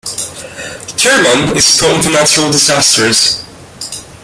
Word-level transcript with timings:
Kerman 0.97 1.55
is 1.55 1.77
prone 1.77 2.01
to 2.01 2.09
natural 2.09 2.51
disasters. 2.51 3.45